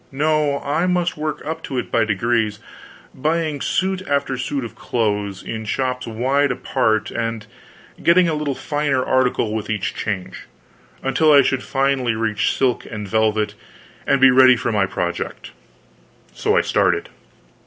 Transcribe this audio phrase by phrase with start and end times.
[0.11, 2.57] No, I must work up to it by degrees,
[3.13, 7.45] buying suit after suit of clothes, in shops wide apart, and
[8.01, 10.47] getting a little finer article with each change,
[11.03, 13.53] until I should finally reach silk and velvet,
[14.07, 15.51] and be ready for my project.
[16.33, 17.09] So I started.